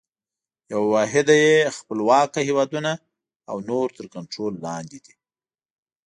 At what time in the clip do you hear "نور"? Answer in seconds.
3.69-3.87